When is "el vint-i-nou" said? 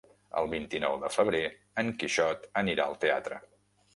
0.39-0.95